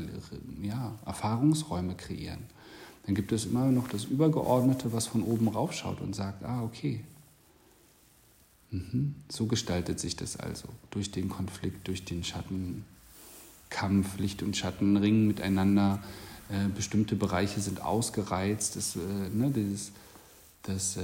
[0.62, 2.44] ja, Erfahrungsräume kreieren.
[3.06, 7.06] Dann gibt es immer noch das Übergeordnete, was von oben raufschaut und sagt, ah, okay,
[8.72, 9.16] mhm.
[9.30, 10.68] so gestaltet sich das also.
[10.92, 16.02] Durch den Konflikt, durch den Schattenkampf, Licht und Schatten ringen miteinander,
[16.50, 19.00] äh, bestimmte Bereiche sind ausgereizt, das, äh,
[19.34, 19.92] ne, dieses
[20.64, 21.04] dass äh,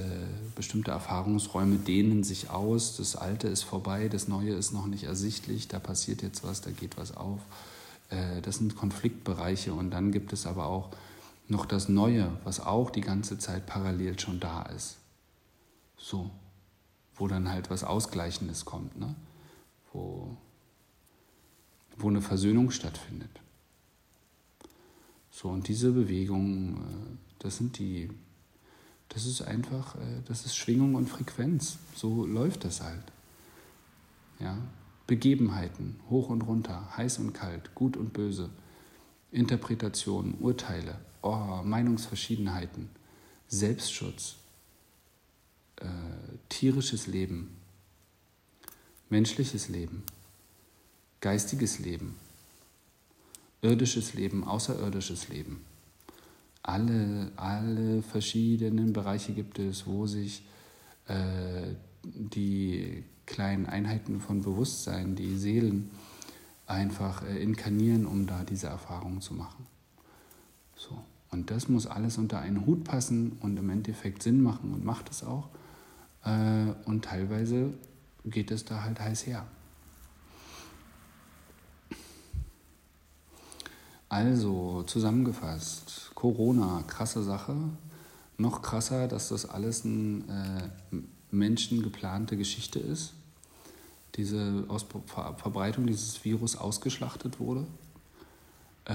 [0.56, 5.70] bestimmte Erfahrungsräume dehnen sich aus, das Alte ist vorbei, das Neue ist noch nicht ersichtlich,
[5.70, 7.40] da passiert jetzt was, da geht was auf.
[8.44, 9.74] Das sind Konfliktbereiche.
[9.74, 10.90] Und dann gibt es aber auch
[11.48, 14.98] noch das Neue, was auch die ganze Zeit parallel schon da ist.
[15.98, 16.30] So,
[17.16, 19.16] wo dann halt was Ausgleichendes kommt, ne?
[19.92, 20.36] wo,
[21.98, 23.42] wo eine Versöhnung stattfindet.
[25.32, 28.10] So, und diese Bewegungen, äh, das sind die
[29.14, 31.78] das ist einfach, äh, das ist Schwingung und Frequenz.
[31.96, 33.04] So läuft das halt.
[34.40, 34.58] Ja?
[35.06, 38.50] Begebenheiten, hoch und runter, heiß und kalt, gut und böse,
[39.32, 42.90] Interpretationen, Urteile, oh, Meinungsverschiedenheiten,
[43.48, 44.38] Selbstschutz,
[45.84, 47.58] äh, tierisches Leben,
[49.10, 50.04] menschliches Leben,
[51.22, 52.16] geistiges Leben,
[53.62, 55.66] irdisches Leben, außerirdisches Leben
[56.64, 60.44] alle, alle verschiedenen Bereiche gibt es, wo sich
[61.08, 65.92] äh, die kleinen Einheiten von Bewusstsein, die Seelen,
[66.66, 69.68] einfach äh, inkarnieren, um da diese Erfahrungen zu machen.
[70.76, 70.98] So.
[71.32, 75.10] Und das muss alles unter einen Hut passen und im Endeffekt Sinn machen und macht
[75.10, 75.50] es auch.
[76.26, 77.74] Äh, und teilweise
[78.26, 79.46] geht es da halt heiß her.
[84.10, 87.56] Also zusammengefasst, Corona, krasse Sache.
[88.38, 90.98] Noch krasser, dass das alles eine äh,
[91.32, 93.14] menschengeplante Geschichte ist.
[94.16, 97.66] Diese Aus Ver Verbreitung dieses Virus ausgeschlachtet wurde,
[98.86, 98.94] äh,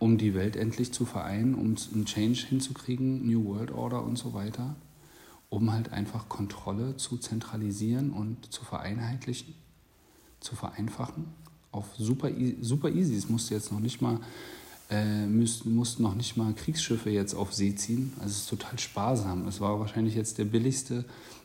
[0.00, 4.34] um die Welt endlich zu vereinen, um einen Change hinzukriegen, New World Order und so
[4.34, 4.74] weiter,
[5.54, 9.54] um halt einfach Kontrolle zu zentralisieren und zu vereinheitlichen,
[10.40, 11.26] zu vereinfachen
[11.70, 12.28] auf super,
[12.60, 13.14] super easy.
[13.14, 14.18] Es musste jetzt noch nicht mal,
[14.90, 18.12] äh, müssten, mussten noch nicht mal Kriegsschiffe jetzt auf See ziehen.
[18.16, 19.46] Also es ist total sparsam.
[19.46, 21.04] Es war wahrscheinlich jetzt der billigste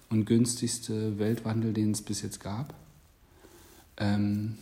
[0.10, 2.74] und günstigste Weltwandel, den es bis jetzt gab.
[3.98, 4.58] Ähm,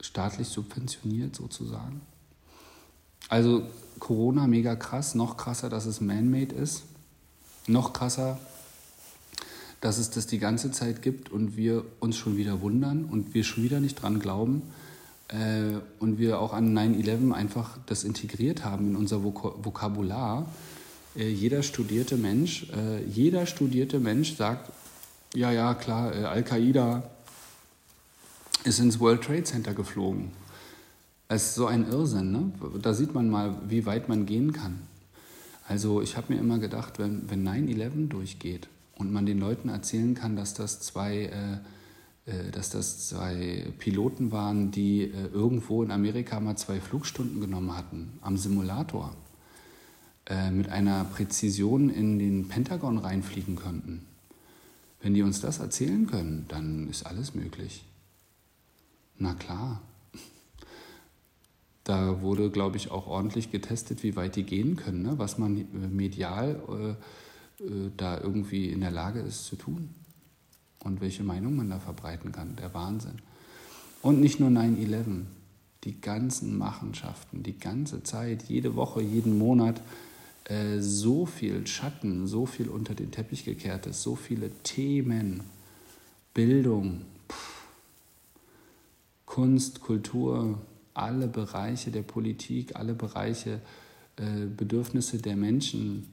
[0.00, 2.00] staatlich subventioniert sozusagen.
[3.28, 3.66] Also
[3.98, 6.84] Corona mega krass, noch krasser, dass es man-made ist.
[7.68, 8.38] Noch krasser,
[9.80, 13.44] dass es das die ganze Zeit gibt und wir uns schon wieder wundern und wir
[13.44, 14.62] schon wieder nicht dran glauben
[15.28, 20.46] äh, und wir auch an 9-11 einfach das integriert haben in unser Vok Vokabular.
[21.14, 24.72] Äh, jeder studierte Mensch, äh, jeder studierte Mensch sagt,
[25.34, 27.02] ja, ja, klar, äh, Al-Qaida
[28.64, 30.30] ist ins World Trade Center geflogen.
[31.28, 32.52] Es ist so ein Irrsinn, ne?
[32.80, 34.87] Da sieht man mal, wie weit man gehen kann.
[35.68, 40.14] Also ich habe mir immer gedacht, wenn, wenn 9-11 durchgeht und man den Leuten erzählen
[40.14, 41.26] kann, dass das zwei,
[42.26, 47.42] äh, äh, dass das zwei Piloten waren, die äh, irgendwo in Amerika mal zwei Flugstunden
[47.42, 49.14] genommen hatten am Simulator,
[50.24, 54.06] äh, mit einer Präzision in den Pentagon reinfliegen könnten.
[55.02, 57.84] Wenn die uns das erzählen können, dann ist alles möglich.
[59.18, 59.82] Na klar.
[61.88, 65.14] Da wurde, glaube ich, auch ordentlich getestet, wie weit die gehen können, ne?
[65.16, 69.88] was man medial äh, äh, da irgendwie in der Lage ist zu tun
[70.80, 72.56] und welche Meinung man da verbreiten kann.
[72.56, 73.22] Der Wahnsinn.
[74.02, 75.22] Und nicht nur 9-11,
[75.84, 79.80] die ganzen Machenschaften, die ganze Zeit, jede Woche, jeden Monat,
[80.44, 85.40] äh, so viel Schatten, so viel unter den Teppich gekehrt ist, so viele Themen,
[86.34, 87.62] Bildung, pff,
[89.24, 90.58] Kunst, Kultur,
[90.98, 93.60] alle Bereiche der Politik, alle Bereiche,
[94.16, 96.06] äh, Bedürfnisse der Menschen,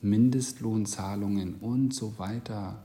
[0.00, 2.84] Mindestlohnzahlungen und so weiter,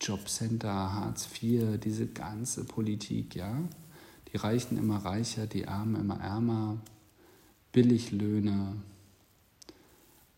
[0.00, 3.56] Jobcenter, Hartz IV, diese ganze Politik, ja.
[4.32, 6.78] Die Reichen immer reicher, die Armen immer ärmer,
[7.72, 8.76] Billiglöhne.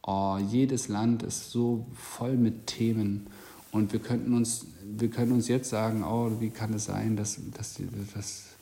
[0.03, 3.27] Oh, jedes Land ist so voll mit Themen.
[3.73, 7.41] Und wir könnten uns, wir können uns jetzt sagen, oh, wie kann es sein, dass,
[7.53, 7.81] dass,
[8.15, 8.56] dass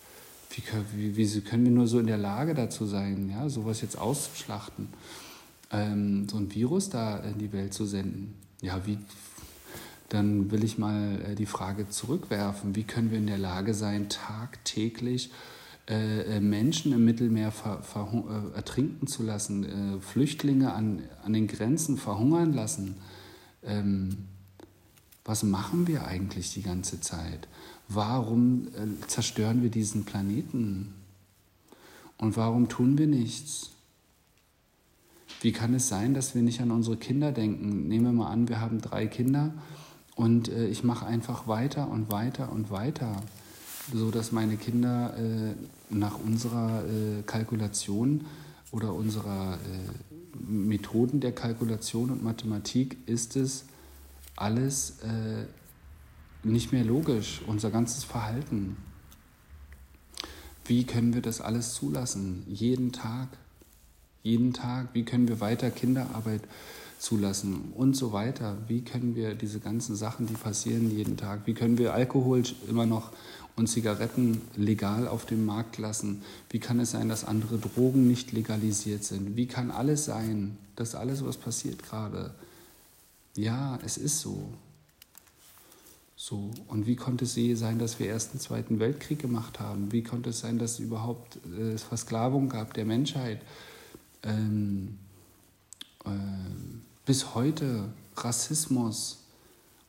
[0.95, 3.99] wie, wie, wie können wir nur so in der Lage dazu sein, ja, sowas jetzt
[3.99, 4.88] auszuschlachten,
[5.71, 8.35] ähm, so ein Virus da in die Welt zu senden?
[8.61, 8.99] Ja, wie,
[10.09, 14.09] dann will ich mal äh, die Frage zurückwerfen, wie können wir in der Lage sein,
[14.09, 15.31] tagtäglich
[15.88, 21.33] äh, äh Menschen im Mittelmeer ver, ver, äh, ertrinken zu lassen, äh, Flüchtlinge an, an
[21.33, 22.97] den Grenzen verhungern lassen?
[23.62, 24.29] Ähm,
[25.25, 27.49] was machen wir eigentlich die ganze Zeit?
[27.88, 30.94] Warum äh, zerstören wir diesen Planeten?
[32.18, 33.70] Und warum tun wir nichts?
[35.40, 37.88] Wie kann es sein, dass wir nicht an unsere Kinder denken?
[37.88, 39.53] Nehmen wir mal an, wir haben drei Kinder
[40.16, 43.23] und äh, ich mache einfach weiter und weiter und weiter,
[43.92, 45.55] so dass meine Kinder äh,
[45.90, 48.25] nach unserer äh, Kalkulation
[48.73, 53.64] oder unserer äh, Methoden der Kalkulation und Mathematik ist es
[54.37, 55.44] alles äh,
[56.45, 58.77] nicht mehr logisch, unser ganzes Verhalten.
[60.67, 62.45] Wie können wir das alles zulassen?
[62.49, 63.29] Jeden Tag,
[64.23, 64.89] jeden Tag.
[64.93, 66.43] Wie können wir weiter Kinderarbeit
[66.99, 68.57] zulassen und so weiter?
[68.67, 72.87] Wie können wir diese ganzen Sachen, die passieren jeden Tag, wie können wir Alkohol immer
[72.87, 73.13] noch
[73.57, 76.23] und Zigaretten legal auf dem Markt lassen?
[76.51, 79.37] Wie kann es sein, dass andere Drogen nicht legalisiert sind?
[79.37, 82.35] Wie kann alles sein, dass alles, was passiert gerade?
[83.37, 84.49] Ja, es ist so.
[86.16, 89.90] So, und wie konnte es sein, dass wir Ersten, Zweiten Weltkrieg gemacht haben?
[89.90, 93.40] Wie konnte es sein, dass es überhaupt äh, Versklavung gab der Menschheit?
[94.22, 94.98] Ähm,
[96.05, 96.11] äh,
[97.05, 99.24] bis heute Rassismus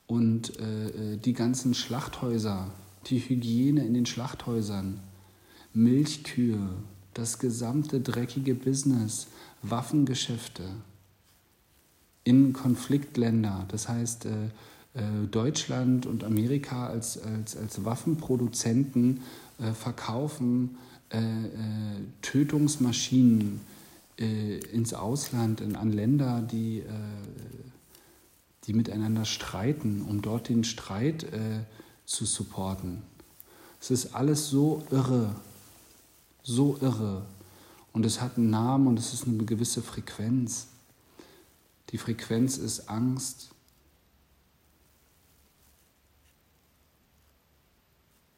[0.07, 2.71] und äh, äh, die ganzen Schlachthäuser,
[3.07, 4.99] die Hygiene in den Schlachthäusern,
[5.73, 6.69] Milchkühe,
[7.13, 9.27] das gesamte dreckige Business,
[9.61, 10.63] Waffengeschäfte
[12.23, 14.27] in Konfliktländer, das heißt,
[14.95, 19.21] äh, Deutschland und Amerika als, als, als Waffenproduzenten
[19.59, 20.77] äh, verkaufen
[21.09, 21.51] äh, äh
[22.21, 23.61] Tötungsmaschinen
[24.17, 26.83] ins Ausland, in, an Länder, die,
[28.63, 31.25] die miteinander streiten, um dort den Streit
[32.05, 33.01] zu supporten.
[33.81, 35.35] Es ist alles so irre,
[36.43, 37.25] so irre.
[37.91, 40.67] Und es hat einen Namen und es ist eine gewisse Frequenz.
[41.89, 43.49] Die Frequenz ist Angst,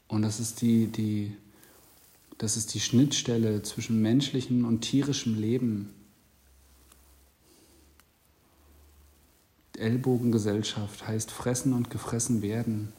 [0.08, 1.36] Und das ist die, die,
[2.38, 5.94] das ist die Schnittstelle zwischen menschlichem und tierischem Leben.
[9.78, 12.94] Ellbogengesellschaft heißt fressen und gefressen werden.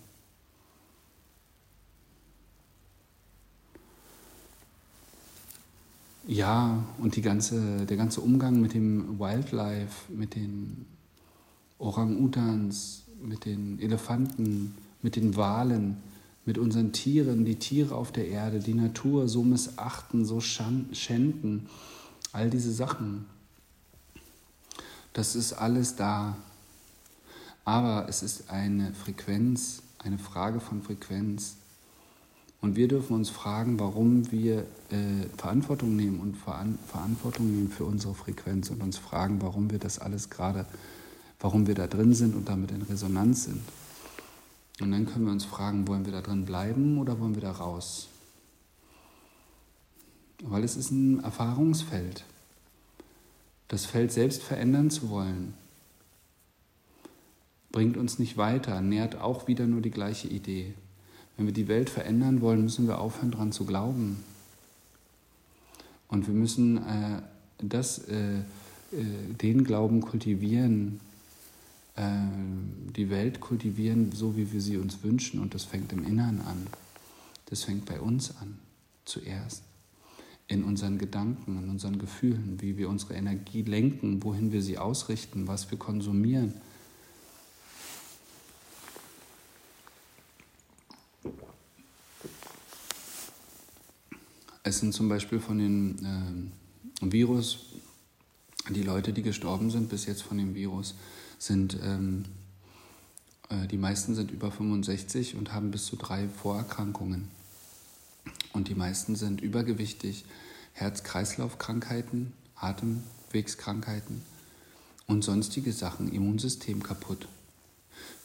[6.26, 10.84] Ja, und die ganze, der ganze Umgang mit dem Wildlife, mit den
[11.78, 15.96] Orang-Utans, mit den Elefanten, mit den Walen,
[16.48, 21.66] mit unseren Tieren, die Tiere auf der Erde, die Natur so missachten, so schänden,
[22.32, 23.26] all diese Sachen.
[25.12, 26.38] Das ist alles da.
[27.66, 31.56] Aber es ist eine Frequenz, eine Frage von Frequenz.
[32.62, 37.84] Und wir dürfen uns fragen, warum wir äh, Verantwortung nehmen und Veran Verantwortung nehmen für
[37.84, 40.64] unsere Frequenz und uns fragen, warum wir das alles gerade,
[41.40, 43.60] warum wir da drin sind und damit in Resonanz sind.
[44.80, 47.52] Und dann können wir uns fragen, wollen wir da drin bleiben oder wollen wir da
[47.52, 48.08] raus?
[50.42, 52.24] Weil es ist ein Erfahrungsfeld.
[53.66, 55.54] Das Feld selbst verändern zu wollen,
[57.72, 60.74] bringt uns nicht weiter, nährt auch wieder nur die gleiche Idee.
[61.36, 64.24] Wenn wir die Welt verändern wollen, müssen wir aufhören, daran zu glauben.
[66.08, 67.22] Und wir müssen äh,
[67.58, 68.44] das, äh, äh,
[69.40, 71.00] den Glauben kultivieren,
[71.98, 75.40] äh, die Welt kultivieren, so wie wir sie uns wünschen.
[75.40, 76.68] Und das fängt im Innern an.
[77.46, 78.58] Das fängt bei uns an,
[79.04, 79.64] zuerst.
[80.46, 85.48] In unseren Gedanken, in unseren Gefühlen, wie wir unsere Energie lenken, wohin wir sie ausrichten,
[85.48, 86.54] was wir konsumieren.
[94.62, 96.52] Es sind zum Beispiel von den
[97.02, 97.58] äh, Virus,
[98.68, 100.94] die Leute, die gestorben sind bis jetzt von dem Virus,
[101.38, 102.24] sind ähm,
[103.48, 107.28] äh, die meisten sind über 65 und haben bis zu drei Vorerkrankungen.
[108.52, 110.24] Und die meisten sind übergewichtig,
[110.74, 114.22] Herz-Kreislauf-Krankheiten, Atemwegskrankheiten
[115.06, 117.28] und sonstige Sachen, Immunsystem kaputt.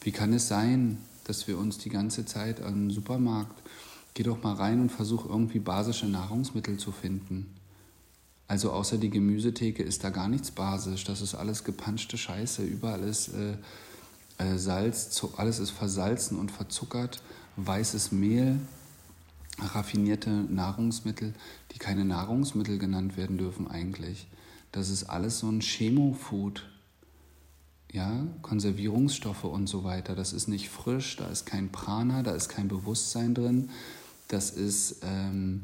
[0.02, 3.62] Wie kann es sein, dass wir uns die ganze Zeit am Supermarkt
[4.14, 7.52] Geh doch mal rein und versuch irgendwie basische Nahrungsmittel zu finden.
[8.46, 11.04] Also außer die Gemüsetheke ist da gar nichts basisch.
[11.04, 12.62] Das ist alles gepanschte Scheiße.
[12.62, 13.56] Überall ist äh,
[14.38, 17.22] äh, Salz, alles ist versalzen und verzuckert.
[17.56, 18.58] Weißes Mehl,
[19.58, 21.34] raffinierte Nahrungsmittel,
[21.72, 24.26] die keine Nahrungsmittel genannt werden dürfen eigentlich.
[24.72, 26.68] Das ist alles so ein Chemofood.
[27.92, 30.16] Ja, Konservierungsstoffe und so weiter.
[30.16, 33.70] Das ist nicht frisch, da ist kein Prana, da ist kein Bewusstsein drin.
[34.26, 35.62] Das ist ähm,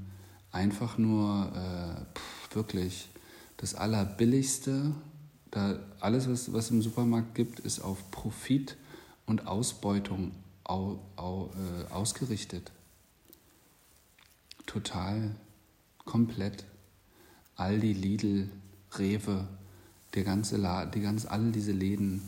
[0.52, 3.08] einfach nur äh, pff, wirklich
[3.56, 4.94] das Allerbilligste.
[5.50, 8.76] Da alles, was, was im Supermarkt gibt, ist auf Profit
[9.26, 10.32] und Ausbeutung
[10.64, 12.70] au, au, äh, ausgerichtet.
[14.66, 15.34] Total,
[16.04, 16.64] komplett.
[17.56, 18.48] Aldi, Lidl,
[18.96, 19.46] Rewe,
[20.14, 22.22] der ganze La die ganz, alle diese Läden.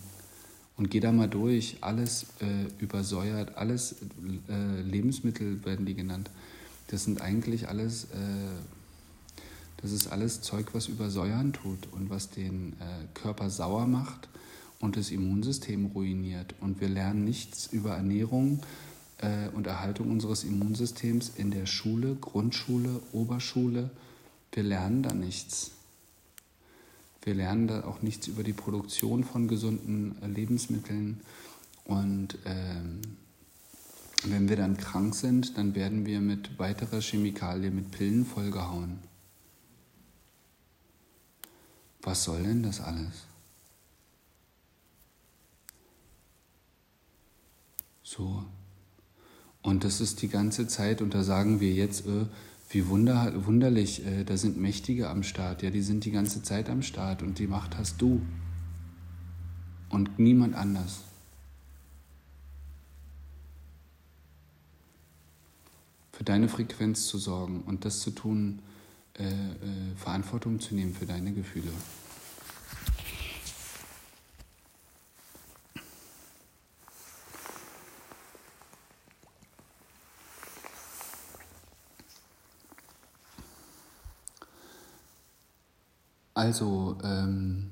[0.76, 3.96] Und geh da mal durch, alles äh, übersäuert, alles
[4.48, 6.30] äh, Lebensmittel werden die genannt.
[6.88, 8.08] Das sind eigentlich alles, äh,
[9.82, 14.28] das ist alles Zeug, was übersäuern tut und was den äh, Körper sauer macht
[14.78, 16.54] und das Immunsystem ruiniert.
[16.60, 18.60] Und wir lernen nichts über Ernährung
[19.18, 23.90] äh, und Erhaltung unseres Immunsystems in der Schule, Grundschule, Oberschule.
[24.52, 25.72] Wir lernen da nichts.
[27.22, 31.20] Wir lernen da auch nichts über die Produktion von gesunden äh, Lebensmitteln.
[31.84, 33.00] Und ähm,
[34.24, 39.11] wenn wir dann krank sind, dann werden wir mit weiterer Chemikalie, mit Pillen vollgehauen.
[42.02, 43.26] Was soll denn das alles?
[48.02, 48.44] So.
[49.62, 52.26] Und das ist die ganze Zeit, und da sagen wir jetzt, äh,
[52.68, 55.62] wie wunder, wunderlich, äh, da sind Mächtige am Start.
[55.62, 58.20] Ja, die sind die ganze Zeit am Start und die Macht hast du
[59.88, 61.02] und niemand anders.
[66.12, 68.58] Für deine Frequenz zu sorgen und das zu tun,
[69.18, 71.70] äh, äh, Verantwortung zu nehmen für deine Gefühle.
[86.34, 87.70] Also, ähm,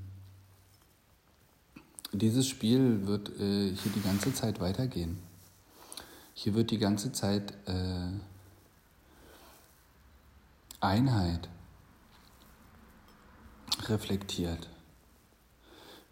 [2.12, 5.18] dieses Spiel wird äh, hier die ganze Zeit weitergehen.
[6.34, 8.10] Hier wird die ganze Zeit äh,
[10.80, 11.48] Einheit
[13.88, 14.68] reflektiert,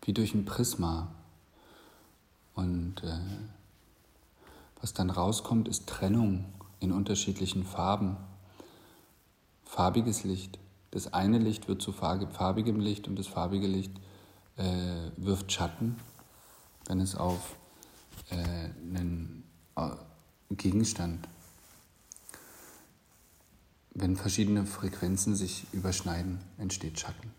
[0.03, 1.09] wie durch ein Prisma.
[2.55, 3.19] Und äh,
[4.81, 6.45] was dann rauskommt, ist Trennung
[6.81, 8.17] in unterschiedlichen Farben,
[9.65, 10.59] farbiges Licht.
[10.91, 13.93] Das eine Licht wird zu farbigem Licht und das farbige Licht
[14.57, 15.97] äh, wirft Schatten,
[16.87, 17.57] wenn es auf
[18.31, 19.45] äh, einen
[19.77, 19.91] äh,
[20.51, 21.29] Gegenstand,
[24.01, 27.31] wenn verschiedene Frequenzen sich überschneiden, entsteht Schatten.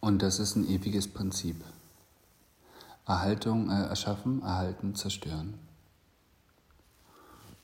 [0.00, 1.62] Und das ist ein ewiges Prinzip.
[3.06, 5.54] Erhaltung, äh, erschaffen, erhalten, zerstören.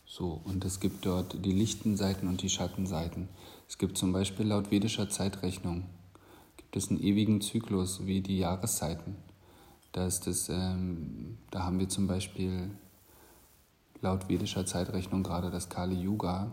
[0.06, 3.28] So, und es gibt dort die lichten Seiten und die Schattenseiten.
[3.68, 5.84] Es gibt zum Beispiel laut vedischer Zeitrechnung
[6.70, 9.16] gibt es einen ewigen Zyklus wie die Jahreszeiten.
[9.92, 12.70] Da, ist das, ähm, da haben wir zum Beispiel
[14.00, 16.50] laut vedischer Zeitrechnung gerade das Kali Yuga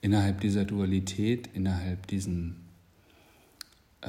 [0.00, 2.56] Innerhalb dieser Dualität, innerhalb diesem
[4.02, 4.08] äh,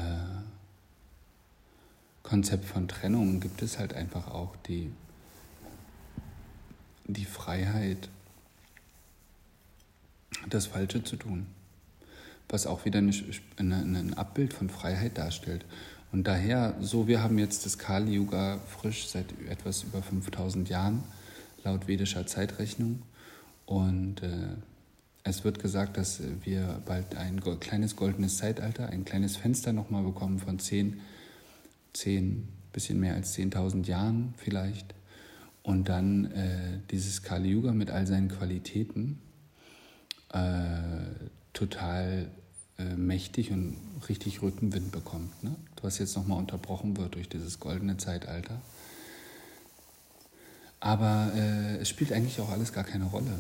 [2.24, 4.92] Konzept von Trennung gibt es halt einfach auch die,
[7.08, 8.10] die Freiheit,
[10.48, 11.48] das Falsche zu tun,
[12.48, 13.14] was auch wieder eine,
[13.58, 15.66] eine, ein Abbild von Freiheit darstellt.
[16.12, 21.04] Und daher, so wir haben jetzt das Kali Yuga frisch seit etwas über 5000 Jahren,
[21.64, 23.04] laut vedischer Zeitrechnung.
[23.66, 24.56] Und äh,
[25.24, 30.40] es wird gesagt, dass wir bald ein kleines goldenes Zeitalter, ein kleines Fenster nochmal bekommen
[30.40, 31.00] von 10,
[31.94, 34.96] 10, bisschen mehr als 10.000 Jahren vielleicht.
[35.62, 39.20] Und dann äh, dieses Kali Yuga mit all seinen Qualitäten
[40.34, 42.30] äh, total
[42.78, 43.76] äh, mächtig und
[44.08, 45.44] richtig Rückenwind bekommt.
[45.44, 45.56] Ne?
[45.82, 48.62] Was jetzt nochmal unterbrochen wird durch dieses goldene Zeitalter.
[50.80, 53.38] Aber äh, es spielt eigentlich auch alles gar keine Rolle.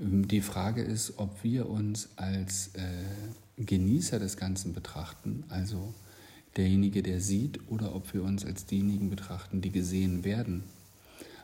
[0.00, 5.92] Ähm, die Frage ist, ob wir uns als äh, Genießer des Ganzen betrachten, also
[6.56, 10.62] derjenige, der sieht, oder ob wir uns als diejenigen betrachten, die gesehen werden.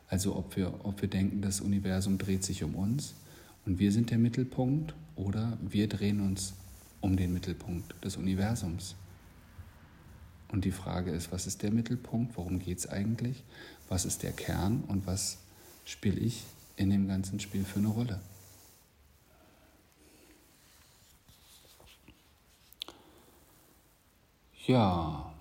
[0.09, 3.15] Also ob wir, ob wir denken, das Universum dreht sich um uns
[3.67, 6.55] und wir sind der Mittelpunkt oder wir drehen uns
[7.01, 8.95] um den Mittelpunkt des Universums.
[10.51, 12.37] Und die Frage ist, was ist der Mittelpunkt?
[12.37, 13.45] Worum geht es eigentlich?
[13.89, 15.39] Was ist der Kern und was
[15.85, 16.45] spiele ich
[16.77, 18.21] in dem ganzen Spiel für eine Rolle?
[24.67, 25.33] Ja.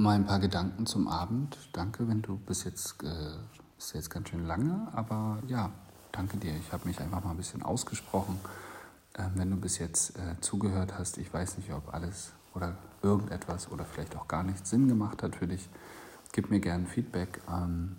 [0.00, 1.58] Mal ein paar Gedanken zum Abend.
[1.74, 3.36] Danke, wenn du bis jetzt, äh,
[3.76, 5.70] ist jetzt ganz schön lange, aber ja,
[6.10, 6.56] danke dir.
[6.56, 8.40] Ich habe mich einfach mal ein bisschen ausgesprochen.
[9.12, 13.70] Äh, wenn du bis jetzt äh, zugehört hast, ich weiß nicht, ob alles oder irgendetwas
[13.70, 15.68] oder vielleicht auch gar nichts Sinn gemacht hat für dich,
[16.32, 17.42] gib mir gerne Feedback.
[17.46, 17.96] Ähm,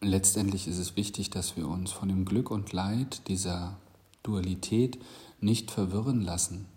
[0.00, 3.74] letztendlich ist es wichtig, dass wir uns von dem Glück und Leid dieser
[4.22, 5.04] Dualität
[5.40, 6.68] nicht verwirren lassen.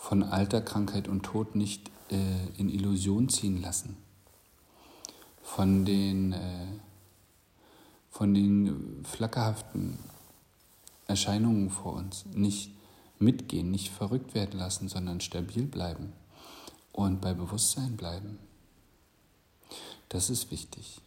[0.00, 2.16] Von Alter, Krankheit und Tod nicht äh,
[2.56, 3.96] in Illusion ziehen lassen.
[5.42, 6.66] Von den, äh,
[8.10, 9.98] von den flackerhaften
[11.06, 12.72] Erscheinungen vor uns nicht
[13.18, 16.14] mitgehen, nicht verrückt werden lassen, sondern stabil bleiben
[16.92, 18.38] und bei Bewusstsein bleiben.
[20.08, 21.02] Das ist wichtig.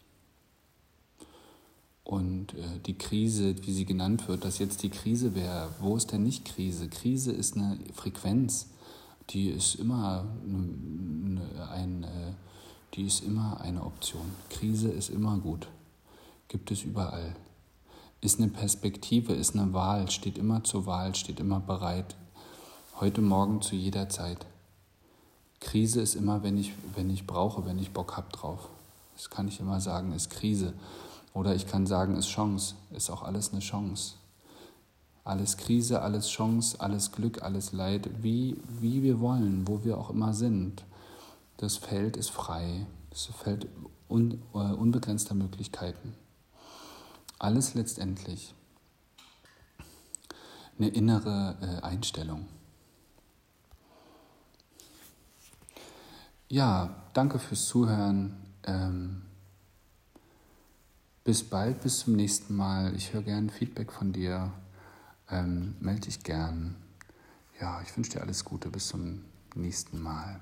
[2.04, 6.12] Und äh, die Krise, wie sie genannt wird, dass jetzt die Krise wäre, wo ist
[6.12, 6.88] denn nicht Krise?
[6.88, 8.68] Krise ist eine Frequenz,
[9.30, 12.32] die ist immer eine, ein, äh,
[12.94, 14.30] die ist immer eine Option.
[14.50, 15.68] Krise ist immer gut,
[16.48, 17.34] gibt es überall.
[18.20, 22.16] Ist eine Perspektive, ist eine Wahl, steht immer zur Wahl, steht immer bereit.
[23.00, 24.46] Heute Morgen zu jeder Zeit.
[25.60, 28.68] Krise ist immer, wenn ich, wenn ich brauche, wenn ich Bock habe drauf.
[29.16, 30.74] Das kann ich immer sagen, ist Krise.
[31.32, 32.74] Oder ich kann sagen, ist Chance.
[32.92, 34.14] Ist auch alles eine Chance.
[35.24, 40.10] Alles Krise, alles Chance, alles Glück, alles Leid, wie, wie wir wollen, wo wir auch
[40.10, 40.84] immer sind.
[41.56, 42.86] Das Feld ist frei.
[43.08, 43.66] Das Feld
[44.08, 46.14] un, äh, unbegrenzter Möglichkeiten.
[47.38, 48.54] Alles letztendlich
[50.78, 52.46] eine innere äh, Einstellung.
[56.48, 58.36] Ja, danke fürs Zuhören.
[58.64, 59.22] Ähm,
[61.24, 62.94] bis bald, bis zum nächsten Mal.
[62.94, 64.52] Ich höre gern Feedback von dir.
[65.30, 66.76] Ähm, melde dich gern.
[67.60, 68.68] Ja, ich wünsche dir alles Gute.
[68.70, 70.40] Bis zum nächsten Mal.